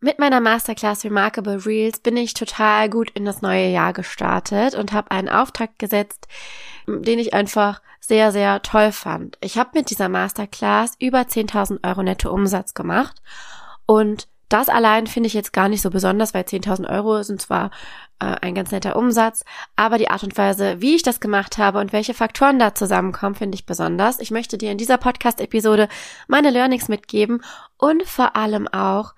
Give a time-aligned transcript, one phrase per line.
[0.00, 4.92] Mit meiner Masterclass Remarkable Reels bin ich total gut in das neue Jahr gestartet und
[4.92, 6.28] habe einen Auftrag gesetzt,
[6.86, 9.38] den ich einfach sehr, sehr toll fand.
[9.40, 13.20] Ich habe mit dieser Masterclass über 10.000 Euro netto Umsatz gemacht
[13.86, 17.72] und das allein finde ich jetzt gar nicht so besonders, weil 10.000 Euro sind zwar
[18.20, 19.44] äh, ein ganz netter Umsatz,
[19.74, 23.34] aber die Art und Weise, wie ich das gemacht habe und welche Faktoren da zusammenkommen,
[23.34, 24.20] finde ich besonders.
[24.20, 25.88] Ich möchte dir in dieser Podcast-Episode
[26.28, 27.42] meine Learnings mitgeben
[27.76, 29.14] und vor allem auch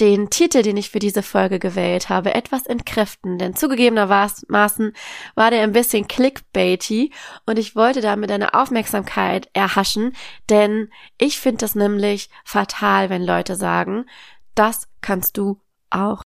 [0.00, 4.94] den Titel, den ich für diese Folge gewählt habe, etwas entkräften, denn zugegebenermaßen
[5.34, 7.12] war der ein bisschen clickbaity
[7.46, 10.14] und ich wollte damit eine Aufmerksamkeit erhaschen,
[10.48, 10.88] denn
[11.18, 14.06] ich finde das nämlich fatal, wenn Leute sagen,
[14.54, 15.60] das kannst du
[15.90, 16.22] auch.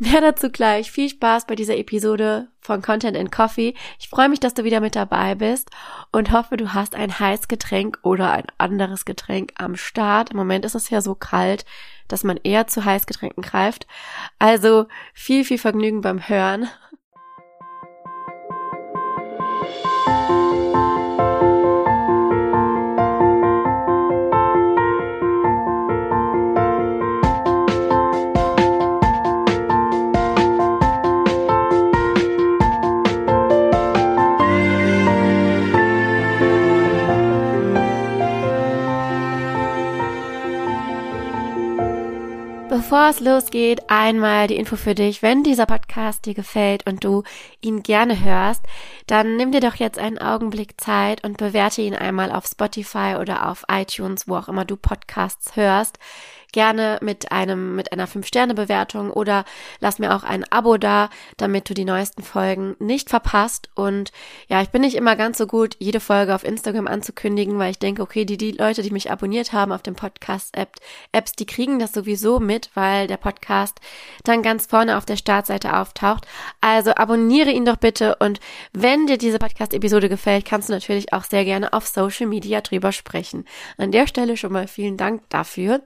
[0.00, 0.92] Mehr dazu gleich.
[0.92, 3.74] Viel Spaß bei dieser Episode von Content and Coffee.
[3.98, 5.70] Ich freue mich, dass du wieder mit dabei bist
[6.12, 10.30] und hoffe, du hast ein heißes Getränk oder ein anderes Getränk am Start.
[10.30, 11.64] Im Moment ist es ja so kalt,
[12.06, 13.88] dass man eher zu Heißgetränken greift.
[14.38, 16.68] Also viel, viel Vergnügen beim Hören.
[43.08, 45.22] Bevor es losgeht, einmal die Info für dich.
[45.22, 47.22] Wenn dieser Podcast dir gefällt und du
[47.62, 48.62] ihn gerne hörst,
[49.06, 53.48] dann nimm dir doch jetzt einen Augenblick Zeit und bewerte ihn einmal auf Spotify oder
[53.48, 55.98] auf iTunes, wo auch immer du Podcasts hörst
[56.52, 59.44] gerne mit einem, mit einer 5-Sterne-Bewertung oder
[59.80, 63.68] lass mir auch ein Abo da, damit du die neuesten Folgen nicht verpasst.
[63.74, 64.12] Und
[64.48, 67.78] ja, ich bin nicht immer ganz so gut, jede Folge auf Instagram anzukündigen, weil ich
[67.78, 71.92] denke, okay, die, die Leute, die mich abonniert haben auf dem Podcast-Apps, die kriegen das
[71.92, 73.80] sowieso mit, weil der Podcast
[74.24, 76.26] dann ganz vorne auf der Startseite auftaucht.
[76.60, 78.40] Also abonniere ihn doch bitte und
[78.72, 82.92] wenn dir diese Podcast-Episode gefällt, kannst du natürlich auch sehr gerne auf Social Media drüber
[82.92, 83.44] sprechen.
[83.76, 85.82] An der Stelle schon mal vielen Dank dafür.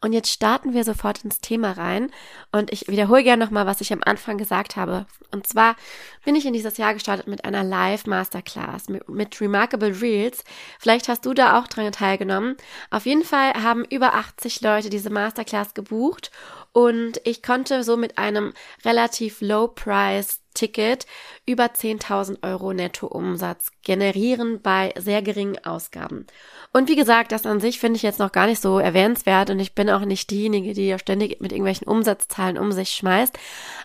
[0.00, 2.10] Und jetzt starten wir sofort ins Thema rein.
[2.52, 5.06] Und ich wiederhole gerne nochmal, was ich am Anfang gesagt habe.
[5.32, 5.76] Und zwar
[6.24, 10.44] bin ich in dieses Jahr gestartet mit einer Live-Masterclass mit, mit Remarkable Reels.
[10.78, 12.56] Vielleicht hast du da auch dran teilgenommen.
[12.90, 16.30] Auf jeden Fall haben über 80 Leute diese Masterclass gebucht.
[16.72, 18.52] Und ich konnte so mit einem
[18.84, 21.06] relativ low price Ticket
[21.46, 26.26] über 10.000 Euro Nettoumsatz generieren bei sehr geringen Ausgaben.
[26.72, 29.60] Und wie gesagt, das an sich finde ich jetzt noch gar nicht so erwähnenswert und
[29.60, 33.38] ich bin auch nicht diejenige, die ja ständig mit irgendwelchen Umsatzzahlen um sich schmeißt.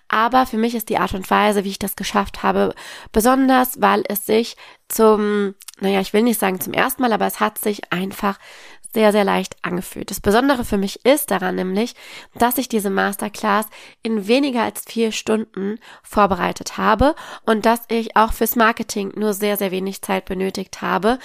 [0.08, 2.74] Aber für mich ist die Art und Weise, wie ich das geschafft habe,
[3.12, 4.56] besonders, weil es sich
[4.88, 8.40] zum, naja, ich will nicht sagen zum ersten Mal, aber es hat sich einfach
[8.94, 10.12] sehr, sehr leicht angefühlt.
[10.12, 11.96] Das Besondere für mich ist daran nämlich,
[12.36, 13.68] dass ich diese Masterclass
[14.04, 17.16] in weniger als vier Stunden vorbereitet habe
[17.46, 21.20] und dass ich auch fürs Marketing nur sehr, sehr wenig Zeit benötigt habe,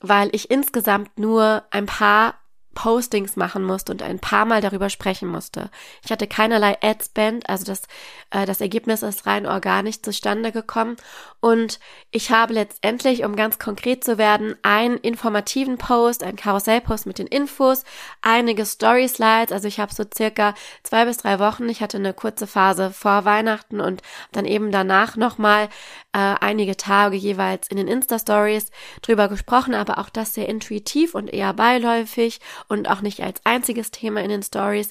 [0.00, 2.34] weil ich insgesamt nur ein paar
[2.76, 5.70] Postings machen musste und ein paar Mal darüber sprechen musste.
[6.04, 7.82] Ich hatte keinerlei Adspend, also das,
[8.30, 10.96] äh, das Ergebnis ist rein organisch zustande gekommen.
[11.40, 17.18] Und ich habe letztendlich, um ganz konkret zu werden, einen informativen Post, einen Karussellpost mit
[17.18, 17.84] den Infos,
[18.20, 22.12] einige Story Slides, also ich habe so circa zwei bis drei Wochen, ich hatte eine
[22.12, 25.70] kurze Phase vor Weihnachten und dann eben danach nochmal
[26.12, 28.70] äh, einige Tage jeweils in den Insta-Stories
[29.00, 33.90] drüber gesprochen, aber auch das sehr intuitiv und eher beiläufig und auch nicht als einziges
[33.90, 34.90] Thema in den Stories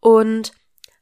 [0.00, 0.52] und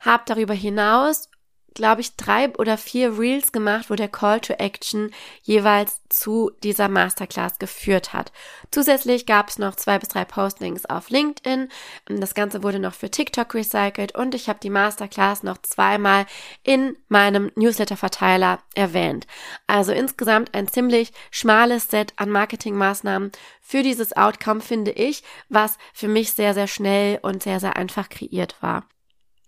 [0.00, 1.29] habe darüber hinaus
[1.74, 5.10] glaube ich, drei oder vier Reels gemacht, wo der Call to Action
[5.42, 8.32] jeweils zu dieser Masterclass geführt hat.
[8.70, 11.68] Zusätzlich gab es noch zwei bis drei Postings auf LinkedIn.
[12.06, 16.26] Das Ganze wurde noch für TikTok recycelt und ich habe die Masterclass noch zweimal
[16.62, 19.26] in meinem Newsletter-Verteiler erwähnt.
[19.66, 26.08] Also insgesamt ein ziemlich schmales Set an Marketingmaßnahmen für dieses Outcome, finde ich, was für
[26.08, 28.84] mich sehr, sehr schnell und sehr, sehr einfach kreiert war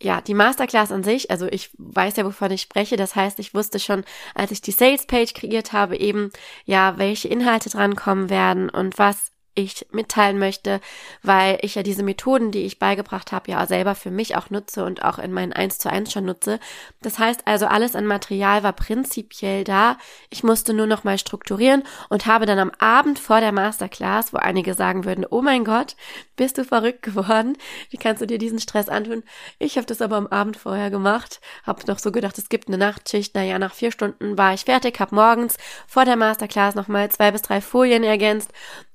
[0.03, 2.97] ja, die Masterclass an sich, also ich weiß ja, wovon ich spreche.
[2.97, 4.05] Das heißt, ich wusste schon,
[4.35, 6.31] als ich die Sales Page kreiert habe, eben,
[6.65, 10.81] ja, welche Inhalte drankommen werden und was ich mitteilen möchte,
[11.23, 14.85] weil ich ja diese Methoden, die ich beigebracht habe, ja selber für mich auch nutze
[14.85, 16.59] und auch in meinen 1 zu 1 schon nutze.
[17.03, 19.99] Das heißt also, alles an Material war prinzipiell da.
[20.31, 24.39] Ich musste nur noch mal strukturieren und habe dann am Abend vor der Masterclass, wo
[24.39, 25.97] einige sagen würden, oh mein Gott,
[26.37, 27.57] bist du verrückt geworden?
[27.91, 29.23] Wie kannst du dir diesen Stress antun?
[29.59, 32.79] Ich habe das aber am Abend vorher gemacht, habe noch so gedacht, es gibt eine
[32.79, 33.35] Nachtschicht.
[33.35, 35.57] Naja, nach vier Stunden war ich fertig, habe morgens
[35.87, 38.51] vor der Masterclass noch mal zwei bis drei Folien ergänzt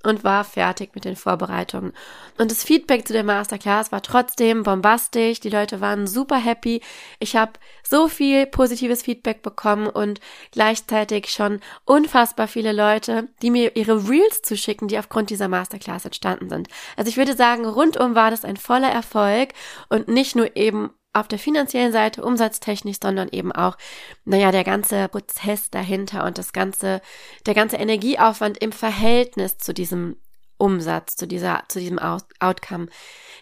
[0.08, 1.92] und war fertig mit den Vorbereitungen.
[2.38, 5.42] Und das Feedback zu der Masterclass war trotzdem bombastisch.
[5.42, 6.82] Die Leute waren super happy.
[7.20, 10.22] Ich habe so viel positives Feedback bekommen und
[10.52, 16.50] gleichzeitig schon unfassbar viele Leute, die mir ihre Reels zuschicken, die aufgrund dieser Masterclass entstanden
[16.50, 16.70] sind.
[16.96, 19.50] Also ich würde sagen, rundum war das ein voller Erfolg
[19.90, 23.78] und nicht nur eben auf der finanziellen Seite, umsatztechnisch, sondern eben auch,
[24.26, 27.02] naja, der ganze Prozess dahinter und das ganze,
[27.46, 30.18] der ganze Energieaufwand im Verhältnis zu diesem
[30.58, 32.88] Umsatz, zu dieser, zu diesem Outcome.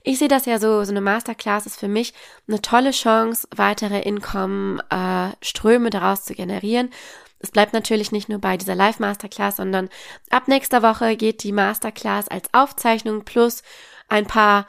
[0.03, 2.13] Ich sehe das ja so, so eine Masterclass ist für mich
[2.47, 6.91] eine tolle Chance, weitere Income-Ströme äh, daraus zu generieren.
[7.39, 9.89] Es bleibt natürlich nicht nur bei dieser Live-Masterclass, sondern
[10.29, 13.63] ab nächster Woche geht die Masterclass als Aufzeichnung plus
[14.07, 14.67] ein paar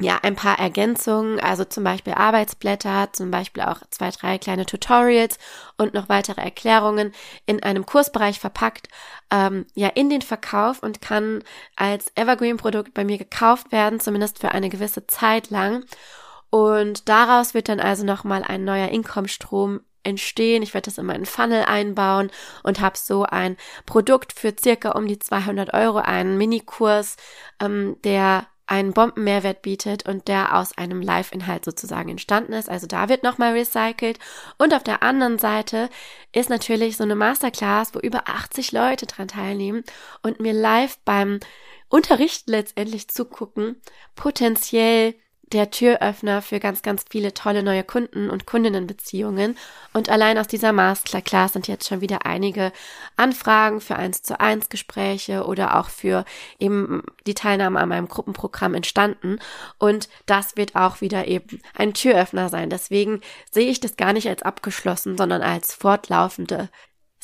[0.00, 5.38] ja, ein paar Ergänzungen, also zum Beispiel Arbeitsblätter, zum Beispiel auch zwei, drei kleine Tutorials
[5.76, 7.12] und noch weitere Erklärungen
[7.46, 8.88] in einem Kursbereich verpackt,
[9.30, 11.44] ähm, ja, in den Verkauf und kann
[11.76, 15.84] als Evergreen-Produkt bei mir gekauft werden, zumindest für eine gewisse Zeit lang.
[16.50, 20.62] Und daraus wird dann also nochmal ein neuer Income-Strom entstehen.
[20.62, 22.30] Ich werde das in meinen Funnel einbauen
[22.64, 23.56] und habe so ein
[23.86, 27.16] Produkt für circa um die 200 Euro, einen Minikurs,
[27.60, 32.68] ähm, der einen Bombenmehrwert bietet und der aus einem Live-Inhalt sozusagen entstanden ist.
[32.68, 34.18] Also da wird nochmal recycelt.
[34.58, 35.90] Und auf der anderen Seite
[36.32, 39.84] ist natürlich so eine Masterclass, wo über 80 Leute dran teilnehmen
[40.22, 41.40] und mir live beim
[41.88, 43.80] Unterrichten letztendlich zugucken,
[44.16, 45.14] potenziell
[45.52, 49.56] der Türöffner für ganz, ganz viele tolle neue Kunden und Kundinnenbeziehungen.
[49.92, 52.72] Und allein aus dieser Masterclass sind jetzt schon wieder einige
[53.16, 56.24] Anfragen für eins zu eins Gespräche oder auch für
[56.58, 59.38] eben die Teilnahme an meinem Gruppenprogramm entstanden.
[59.78, 62.70] Und das wird auch wieder eben ein Türöffner sein.
[62.70, 63.20] Deswegen
[63.50, 66.68] sehe ich das gar nicht als abgeschlossen, sondern als fortlaufende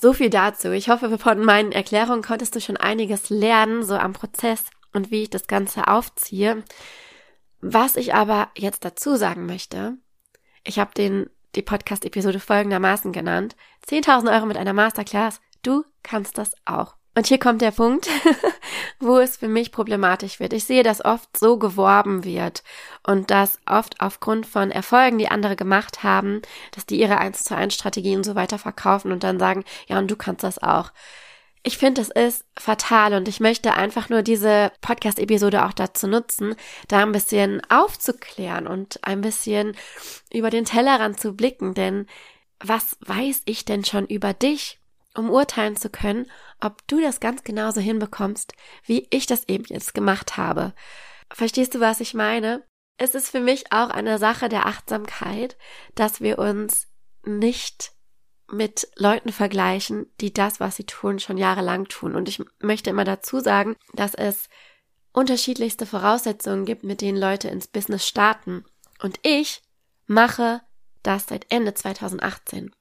[0.01, 0.71] so viel dazu.
[0.71, 5.23] Ich hoffe, von meinen Erklärungen konntest du schon einiges lernen, so am Prozess und wie
[5.23, 6.63] ich das Ganze aufziehe.
[7.61, 9.97] Was ich aber jetzt dazu sagen möchte,
[10.65, 13.57] ich habe den die Podcast-Episode folgendermaßen genannt.
[13.89, 15.41] 10.000 Euro mit einer Masterclass.
[15.63, 16.95] Du kannst das auch.
[17.17, 18.09] Und hier kommt der Punkt,
[19.01, 20.53] wo es für mich problematisch wird.
[20.53, 22.63] Ich sehe, dass oft so geworben wird
[23.03, 26.41] und dass oft aufgrund von Erfolgen, die andere gemacht haben,
[26.71, 29.99] dass die ihre 1 zu 1 Strategien und so weiter verkaufen und dann sagen, ja,
[29.99, 30.93] und du kannst das auch.
[31.63, 36.55] Ich finde, es ist fatal und ich möchte einfach nur diese Podcast-Episode auch dazu nutzen,
[36.89, 39.77] da ein bisschen aufzuklären und ein bisschen
[40.33, 42.07] über den Tellerrand zu blicken, denn
[42.61, 44.81] was weiß ich denn schon über dich,
[45.15, 46.31] um urteilen zu können,
[46.61, 48.55] ob du das ganz genauso hinbekommst,
[48.85, 50.73] wie ich das eben jetzt gemacht habe.
[51.33, 52.65] Verstehst du, was ich meine?
[52.97, 55.57] Es ist für mich auch eine Sache der Achtsamkeit,
[55.95, 56.87] dass wir uns
[57.25, 57.93] nicht
[58.53, 62.15] mit Leuten vergleichen, die das, was sie tun, schon jahrelang tun.
[62.15, 64.49] Und ich möchte immer dazu sagen, dass es
[65.13, 68.65] unterschiedlichste Voraussetzungen gibt, mit denen Leute ins Business starten.
[69.03, 69.63] Und ich
[70.07, 70.63] mache
[71.03, 72.75] das seit Ende 2018.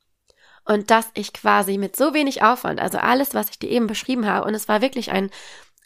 [0.65, 4.25] Und dass ich quasi mit so wenig Aufwand, also alles, was ich dir eben beschrieben
[4.25, 5.31] habe, und es war wirklich ein,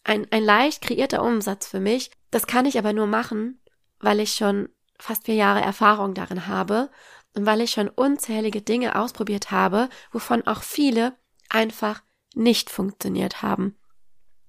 [0.03, 3.61] ein, ein leicht kreierter Umsatz für mich, das kann ich aber nur machen,
[3.99, 4.69] weil ich schon
[4.99, 6.89] fast vier Jahre Erfahrung darin habe
[7.35, 11.15] und weil ich schon unzählige Dinge ausprobiert habe, wovon auch viele
[11.49, 12.01] einfach
[12.35, 13.75] nicht funktioniert haben.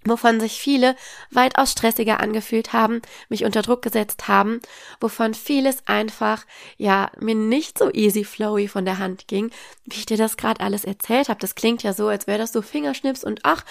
[0.07, 0.97] Wovon sich viele
[1.31, 3.01] weitaus stressiger angefühlt haben,
[3.31, 4.61] mich unter Druck gesetzt haben,
[5.01, 6.45] wovon vieles einfach,
[6.77, 9.51] ja, mir nicht so easy flowy von der Hand ging,
[9.85, 11.41] wie ich dir das gerade alles erzählt habe.
[11.41, 13.65] Das klingt ja so, als wäre das so Fingerschnips und ach,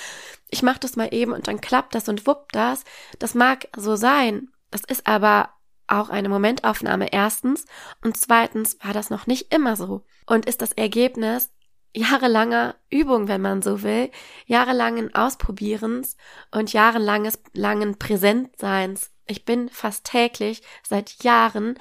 [0.50, 2.84] ich mach das mal eben und dann klappt das und wuppt das.
[3.20, 4.50] Das mag so sein.
[4.72, 5.50] Das ist aber
[5.88, 7.66] auch eine Momentaufnahme erstens
[8.04, 11.50] und zweitens war das noch nicht immer so und ist das Ergebnis
[11.96, 14.10] jahrelanger Übung, wenn man so will,
[14.46, 16.18] jahrelangen Ausprobierens
[16.52, 19.12] und jahrelanges langen Präsentseins.
[19.28, 21.80] Ich bin fast täglich seit Jahren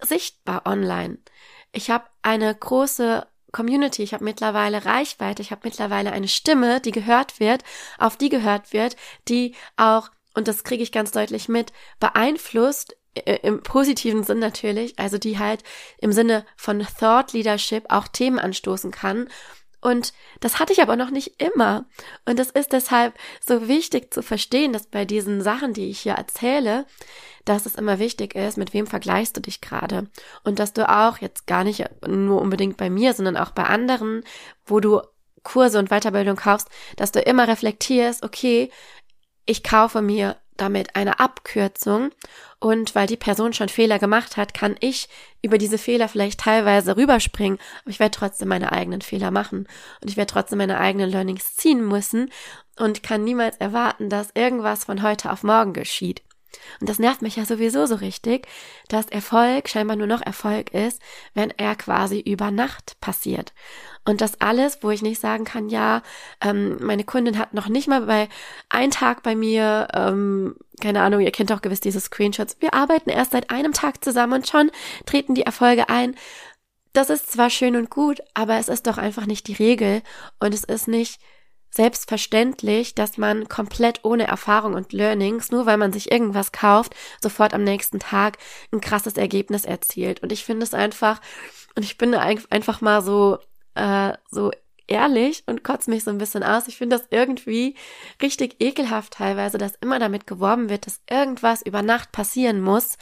[0.00, 1.18] sichtbar online.
[1.72, 6.90] Ich habe eine große Community, ich habe mittlerweile Reichweite, ich habe mittlerweile eine Stimme, die
[6.90, 7.62] gehört wird,
[7.98, 8.96] auf die gehört wird,
[9.28, 15.18] die auch, und das kriege ich ganz deutlich mit, beeinflusst, im positiven Sinn natürlich, also
[15.18, 15.62] die halt
[15.98, 19.28] im Sinne von Thought Leadership auch Themen anstoßen kann.
[19.82, 21.86] Und das hatte ich aber noch nicht immer.
[22.24, 23.14] Und es ist deshalb
[23.44, 26.86] so wichtig zu verstehen, dass bei diesen Sachen, die ich hier erzähle,
[27.44, 30.08] dass es immer wichtig ist, mit wem vergleichst du dich gerade.
[30.44, 34.22] Und dass du auch jetzt gar nicht nur unbedingt bei mir, sondern auch bei anderen,
[34.64, 35.02] wo du
[35.42, 38.70] Kurse und Weiterbildung kaufst, dass du immer reflektierst, okay,
[39.44, 42.10] ich kaufe mir damit eine Abkürzung.
[42.58, 45.08] Und weil die Person schon Fehler gemacht hat, kann ich
[45.42, 49.66] über diese Fehler vielleicht teilweise rüberspringen, aber ich werde trotzdem meine eigenen Fehler machen.
[50.00, 52.30] Und ich werde trotzdem meine eigenen Learnings ziehen müssen
[52.78, 56.22] und kann niemals erwarten, dass irgendwas von heute auf morgen geschieht.
[56.80, 58.46] Und das nervt mich ja sowieso so richtig,
[58.88, 61.00] dass Erfolg scheinbar nur noch Erfolg ist,
[61.34, 63.52] wenn er quasi über Nacht passiert.
[64.04, 66.02] Und das alles, wo ich nicht sagen kann, ja,
[66.40, 68.28] ähm, meine Kundin hat noch nicht mal bei
[68.68, 73.10] ein Tag bei mir, ähm, keine Ahnung, ihr kennt auch gewiss diese Screenshots, wir arbeiten
[73.10, 74.72] erst seit einem Tag zusammen und schon
[75.06, 76.16] treten die Erfolge ein.
[76.92, 80.02] Das ist zwar schön und gut, aber es ist doch einfach nicht die Regel
[80.40, 81.20] und es ist nicht
[81.74, 87.54] selbstverständlich, dass man komplett ohne Erfahrung und Learnings, nur weil man sich irgendwas kauft, sofort
[87.54, 88.38] am nächsten Tag
[88.72, 90.22] ein krasses Ergebnis erzielt.
[90.22, 91.20] Und ich finde es einfach,
[91.74, 93.38] und ich bin einfach mal so,
[93.74, 94.50] äh, so
[94.86, 96.68] ehrlich und kotze mich so ein bisschen aus.
[96.68, 97.74] Ich finde das irgendwie
[98.20, 102.98] richtig ekelhaft teilweise, dass immer damit geworben wird, dass irgendwas über Nacht passieren muss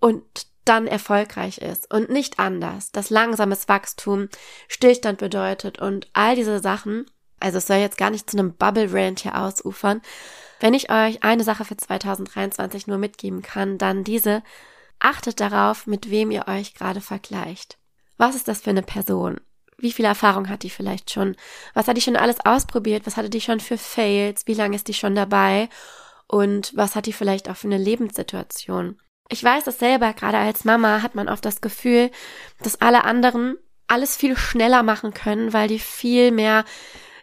[0.00, 0.22] und
[0.64, 4.28] dann erfolgreich ist und nicht anders, dass langsames Wachstum
[4.68, 7.06] Stillstand bedeutet und all diese Sachen.
[7.40, 10.02] Also es soll jetzt gar nicht zu einem Bubble Rant hier ausufern.
[10.60, 14.42] Wenn ich euch eine Sache für 2023 nur mitgeben kann, dann diese.
[15.00, 17.78] Achtet darauf, mit wem ihr euch gerade vergleicht.
[18.16, 19.40] Was ist das für eine Person?
[19.76, 21.36] Wie viel Erfahrung hat die vielleicht schon?
[21.72, 23.06] Was hat die schon alles ausprobiert?
[23.06, 24.46] Was hatte die schon für Fails?
[24.46, 25.68] Wie lange ist die schon dabei?
[26.26, 28.98] Und was hat die vielleicht auch für eine Lebenssituation?
[29.28, 32.10] Ich weiß es selber, gerade als Mama hat man oft das Gefühl,
[32.60, 36.64] dass alle anderen alles viel schneller machen können, weil die viel mehr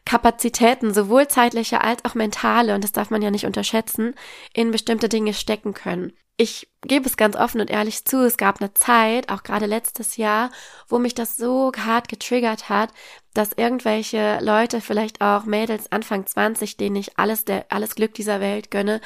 [0.05, 4.13] Kapazitäten, sowohl zeitliche als auch mentale, und das darf man ja nicht unterschätzen,
[4.53, 6.13] in bestimmte Dinge stecken können.
[6.37, 10.17] Ich gebe es ganz offen und ehrlich zu, es gab eine Zeit, auch gerade letztes
[10.17, 10.51] Jahr,
[10.87, 12.89] wo mich das so hart getriggert hat,
[13.33, 18.41] dass irgendwelche Leute, vielleicht auch Mädels Anfang 20, denen ich alles der, alles Glück dieser
[18.41, 18.99] Welt gönne,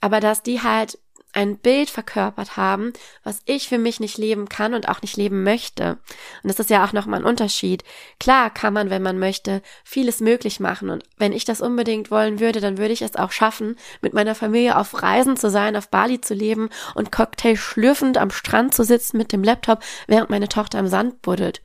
[0.00, 0.98] aber dass die halt
[1.32, 2.92] ein Bild verkörpert haben,
[3.24, 5.98] was ich für mich nicht leben kann und auch nicht leben möchte.
[6.42, 7.84] Und das ist ja auch nochmal ein Unterschied.
[8.20, 10.90] Klar kann man, wenn man möchte, vieles möglich machen.
[10.90, 14.34] Und wenn ich das unbedingt wollen würde, dann würde ich es auch schaffen, mit meiner
[14.34, 18.84] Familie auf Reisen zu sein, auf Bali zu leben und Cocktail schlürfend am Strand zu
[18.84, 21.62] sitzen mit dem Laptop, während meine Tochter im Sand buddelt.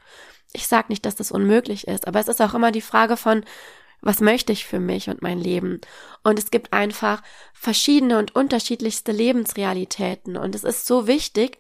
[0.54, 3.44] Ich sag nicht, dass das unmöglich ist, aber es ist auch immer die Frage von,
[4.08, 5.82] was möchte ich für mich und mein Leben?
[6.24, 7.22] Und es gibt einfach
[7.54, 10.38] verschiedene und unterschiedlichste Lebensrealitäten.
[10.38, 11.58] Und es ist so wichtig,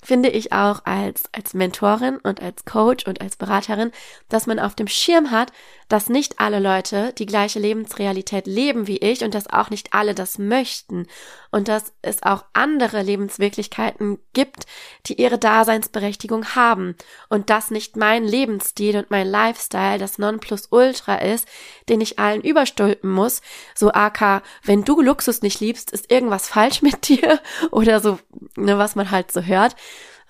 [0.00, 3.90] finde ich auch als, als Mentorin und als Coach und als Beraterin,
[4.28, 5.50] dass man auf dem Schirm hat,
[5.92, 10.14] dass nicht alle Leute die gleiche Lebensrealität leben wie ich und dass auch nicht alle
[10.14, 11.06] das möchten
[11.50, 14.64] und dass es auch andere Lebenswirklichkeiten gibt,
[15.04, 16.96] die ihre Daseinsberechtigung haben
[17.28, 21.46] und dass nicht mein Lebensstil und mein Lifestyle das Nonplusultra ist,
[21.90, 23.42] den ich allen überstülpen muss,
[23.74, 27.38] so aka, wenn du Luxus nicht liebst, ist irgendwas falsch mit dir
[27.70, 28.18] oder so,
[28.56, 29.76] ne, was man halt so hört,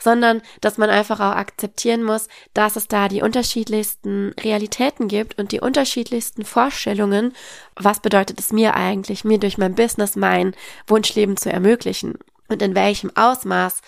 [0.03, 5.53] sondern dass man einfach auch akzeptieren muss, dass es da die unterschiedlichsten Realitäten gibt und
[5.53, 7.35] die unterschiedlichsten Vorstellungen,
[7.77, 10.55] was bedeutet es mir eigentlich, mir durch mein Business mein
[10.87, 12.19] Wunschleben zu ermöglichen
[12.49, 13.81] und in welchem Ausmaß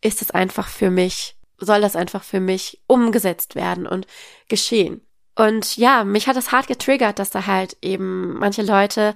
[0.00, 4.06] ist es einfach für mich, soll das einfach für mich umgesetzt werden und
[4.48, 5.02] geschehen.
[5.36, 9.14] Und ja, mich hat es hart getriggert, dass da halt eben manche Leute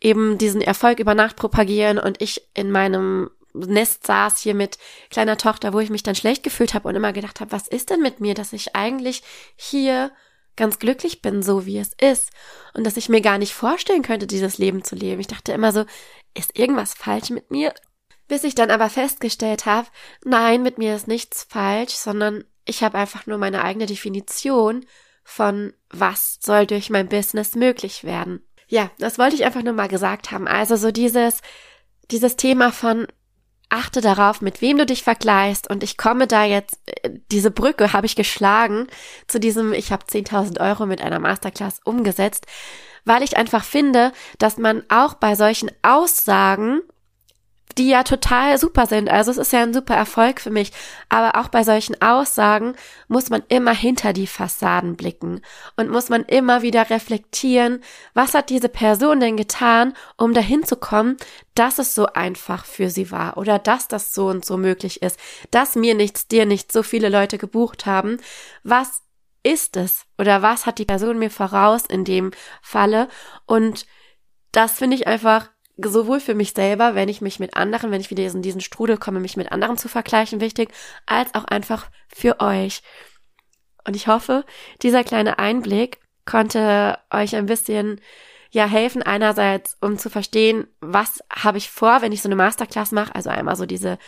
[0.00, 4.78] eben diesen Erfolg über Nacht propagieren und ich in meinem Nest saß hier mit
[5.10, 7.90] kleiner Tochter, wo ich mich dann schlecht gefühlt habe und immer gedacht habe, was ist
[7.90, 9.22] denn mit mir, dass ich eigentlich
[9.56, 10.12] hier
[10.56, 12.30] ganz glücklich bin, so wie es ist
[12.74, 15.20] und dass ich mir gar nicht vorstellen könnte, dieses Leben zu leben.
[15.20, 15.84] Ich dachte immer so,
[16.34, 17.74] ist irgendwas falsch mit mir?
[18.28, 19.86] Bis ich dann aber festgestellt habe,
[20.24, 24.84] nein, mit mir ist nichts falsch, sondern ich habe einfach nur meine eigene Definition
[25.22, 28.42] von was soll durch mein Business möglich werden.
[28.68, 30.48] Ja, das wollte ich einfach nur mal gesagt haben.
[30.48, 31.40] Also so dieses,
[32.10, 33.06] dieses Thema von
[33.68, 35.68] achte darauf, mit wem du dich vergleichst.
[35.68, 38.86] Und ich komme da jetzt, äh, diese Brücke habe ich geschlagen
[39.26, 42.46] zu diesem, ich habe 10.000 Euro mit einer Masterclass umgesetzt,
[43.04, 46.80] weil ich einfach finde, dass man auch bei solchen Aussagen
[47.78, 49.10] die ja total super sind.
[49.10, 50.72] Also es ist ja ein super Erfolg für mich.
[51.08, 52.74] Aber auch bei solchen Aussagen
[53.08, 55.42] muss man immer hinter die Fassaden blicken
[55.76, 57.82] und muss man immer wieder reflektieren,
[58.14, 61.16] was hat diese Person denn getan, um dahin zu kommen,
[61.54, 65.18] dass es so einfach für sie war oder dass das so und so möglich ist,
[65.50, 68.18] dass mir nichts, dir nichts so viele Leute gebucht haben.
[68.62, 69.02] Was
[69.42, 73.08] ist es oder was hat die Person mir voraus in dem Falle?
[73.46, 73.86] Und
[74.52, 78.10] das finde ich einfach sowohl für mich selber, wenn ich mich mit anderen, wenn ich
[78.10, 80.70] wieder in diesen Strudel komme, mich mit anderen zu vergleichen, wichtig,
[81.04, 82.82] als auch einfach für euch.
[83.86, 84.44] Und ich hoffe,
[84.82, 88.00] dieser kleine Einblick konnte euch ein bisschen
[88.50, 92.90] ja helfen einerseits, um zu verstehen, was habe ich vor, wenn ich so eine Masterclass
[92.92, 93.98] mache, also einmal so diese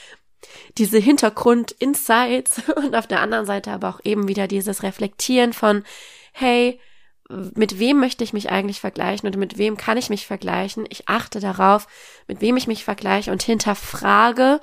[0.77, 5.85] diese Hintergrund-Insights und auf der anderen Seite aber auch eben wieder dieses Reflektieren von,
[6.33, 6.81] hey,
[7.29, 10.87] mit wem möchte ich mich eigentlich vergleichen und mit wem kann ich mich vergleichen?
[10.89, 11.87] Ich achte darauf,
[12.27, 14.61] mit wem ich mich vergleiche und hinterfrage,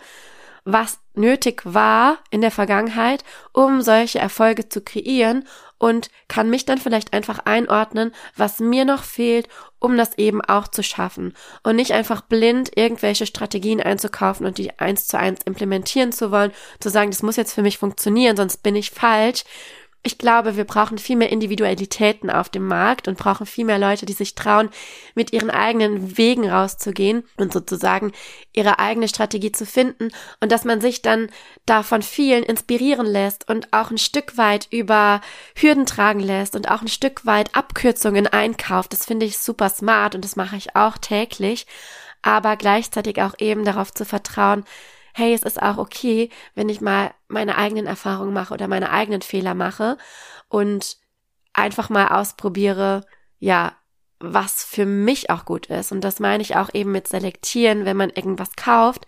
[0.63, 6.79] was nötig war in der Vergangenheit, um solche Erfolge zu kreieren und kann mich dann
[6.79, 9.47] vielleicht einfach einordnen, was mir noch fehlt,
[9.79, 14.79] um das eben auch zu schaffen und nicht einfach blind irgendwelche Strategien einzukaufen und die
[14.79, 18.63] eins zu eins implementieren zu wollen, zu sagen, das muss jetzt für mich funktionieren, sonst
[18.63, 19.43] bin ich falsch,
[20.05, 24.05] ich glaube, wir brauchen viel mehr Individualitäten auf dem Markt und brauchen viel mehr Leute,
[24.05, 24.69] die sich trauen,
[25.15, 28.11] mit ihren eigenen Wegen rauszugehen und sozusagen
[28.53, 30.09] ihre eigene Strategie zu finden
[30.41, 31.29] und dass man sich dann
[31.65, 35.21] davon vielen inspirieren lässt und auch ein Stück weit über
[35.55, 38.93] Hürden tragen lässt und auch ein Stück weit Abkürzungen einkauft.
[38.93, 41.65] Das finde ich super smart und das mache ich auch täglich,
[42.21, 44.65] aber gleichzeitig auch eben darauf zu vertrauen,
[45.17, 49.21] hey, es ist auch okay, wenn ich mal meine eigenen Erfahrungen mache oder meine eigenen
[49.21, 49.97] Fehler mache
[50.49, 50.97] und
[51.53, 53.05] einfach mal ausprobiere,
[53.39, 53.71] ja,
[54.19, 55.93] was für mich auch gut ist.
[55.93, 59.07] Und das meine ich auch eben mit selektieren, wenn man irgendwas kauft.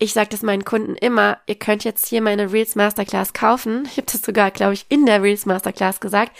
[0.00, 3.84] Ich sage das meinen Kunden immer, ihr könnt jetzt hier meine Reels Masterclass kaufen.
[3.86, 6.36] Ich habe das sogar, glaube ich, in der Reels Masterclass gesagt.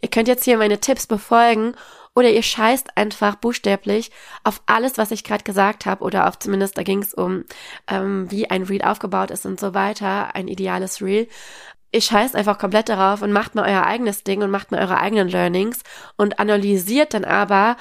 [0.00, 1.76] Ihr könnt jetzt hier meine Tipps befolgen
[2.18, 4.10] oder ihr scheißt einfach buchstäblich
[4.42, 7.44] auf alles, was ich gerade gesagt habe, oder auf zumindest, da ging es um,
[7.86, 11.28] ähm, wie ein Reel aufgebaut ist und so weiter, ein ideales Reel.
[11.92, 14.98] Ihr scheißt einfach komplett darauf und macht mal euer eigenes Ding und macht mal eure
[14.98, 15.82] eigenen Learnings
[16.16, 17.76] und analysiert dann aber,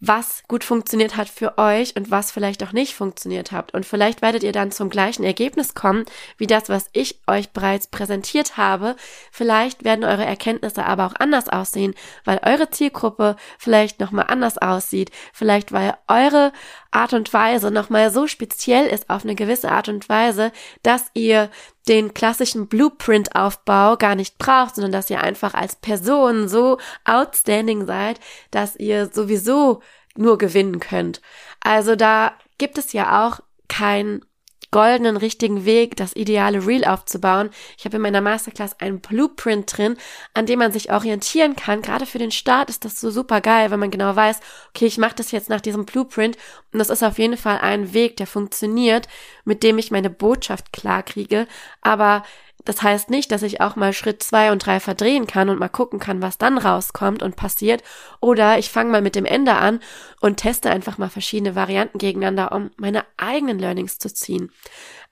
[0.00, 3.74] was gut funktioniert hat für euch und was vielleicht auch nicht funktioniert hat.
[3.74, 6.04] Und vielleicht werdet ihr dann zum gleichen Ergebnis kommen,
[6.36, 8.94] wie das, was ich euch bereits präsentiert habe.
[9.32, 15.10] Vielleicht werden eure Erkenntnisse aber auch anders aussehen, weil eure Zielgruppe vielleicht nochmal anders aussieht.
[15.32, 16.52] Vielleicht weil eure
[16.90, 20.52] Art und Weise nochmal so speziell ist auf eine gewisse Art und Weise,
[20.82, 21.50] dass ihr
[21.88, 28.20] den klassischen Blueprint-Aufbau gar nicht braucht, sondern dass ihr einfach als Person so outstanding seid,
[28.50, 29.80] dass ihr sowieso
[30.16, 31.20] nur gewinnen könnt.
[31.60, 34.24] Also da gibt es ja auch kein
[34.70, 37.50] goldenen richtigen Weg, das ideale Reel aufzubauen.
[37.78, 39.96] Ich habe in meiner Masterclass einen Blueprint drin,
[40.34, 41.82] an dem man sich orientieren kann.
[41.82, 44.98] Gerade für den Start ist das so super geil, wenn man genau weiß, okay, ich
[44.98, 46.36] mache das jetzt nach diesem Blueprint
[46.72, 49.08] und das ist auf jeden Fall ein Weg, der funktioniert,
[49.44, 51.46] mit dem ich meine Botschaft klar kriege.
[51.80, 52.22] Aber
[52.68, 55.70] das heißt nicht, dass ich auch mal Schritt zwei und drei verdrehen kann und mal
[55.70, 57.82] gucken kann, was dann rauskommt und passiert.
[58.20, 59.80] Oder ich fange mal mit dem Ende an
[60.20, 64.52] und teste einfach mal verschiedene Varianten gegeneinander, um meine eigenen Learnings zu ziehen.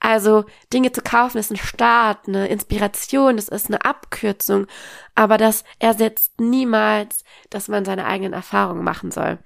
[0.00, 4.66] Also Dinge zu kaufen ist ein Start, eine Inspiration, das ist eine Abkürzung,
[5.14, 9.38] aber das ersetzt niemals, dass man seine eigenen Erfahrungen machen soll.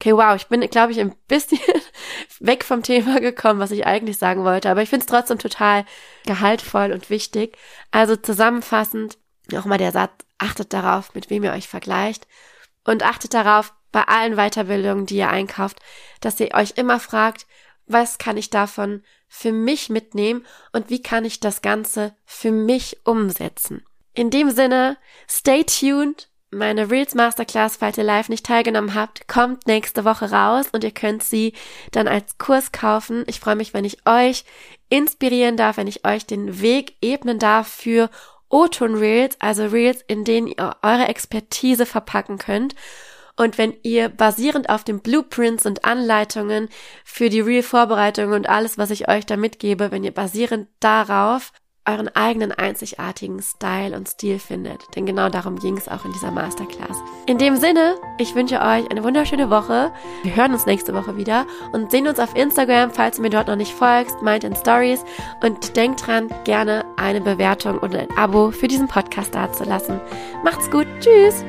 [0.00, 1.58] Okay, wow, ich bin, glaube ich, ein bisschen
[2.40, 5.84] weg vom Thema gekommen, was ich eigentlich sagen wollte, aber ich finde es trotzdem total
[6.24, 7.56] gehaltvoll und wichtig.
[7.90, 9.18] Also zusammenfassend,
[9.50, 12.28] nochmal der Satz, achtet darauf, mit wem ihr euch vergleicht
[12.84, 15.78] und achtet darauf, bei allen Weiterbildungen, die ihr einkauft,
[16.20, 17.46] dass ihr euch immer fragt,
[17.86, 22.98] was kann ich davon für mich mitnehmen und wie kann ich das Ganze für mich
[23.04, 23.84] umsetzen.
[24.14, 29.66] In dem Sinne, stay tuned meine Reels Masterclass, falls ihr live nicht teilgenommen habt, kommt
[29.66, 31.52] nächste Woche raus und ihr könnt sie
[31.92, 33.24] dann als Kurs kaufen.
[33.26, 34.44] Ich freue mich, wenn ich euch
[34.88, 38.08] inspirieren darf, wenn ich euch den Weg ebnen darf für
[38.48, 42.74] O-Ton Reels, also Reels, in denen ihr eure Expertise verpacken könnt.
[43.36, 46.68] Und wenn ihr basierend auf den Blueprints und Anleitungen
[47.04, 51.52] für die Reel-Vorbereitung und alles, was ich euch da mitgebe, wenn ihr basierend darauf
[51.88, 54.94] euren eigenen einzigartigen Style und Stil findet.
[54.94, 56.96] Denn genau darum ging es auch in dieser Masterclass.
[57.26, 59.92] In dem Sinne, ich wünsche euch eine wunderschöne Woche.
[60.22, 63.48] Wir hören uns nächste Woche wieder und sehen uns auf Instagram, falls du mir dort
[63.48, 65.04] noch nicht folgst, Mind in Stories.
[65.42, 70.00] Und denkt dran, gerne eine Bewertung oder ein Abo für diesen Podcast dazulassen.
[70.44, 70.86] Macht's gut.
[71.00, 71.44] Tschüss.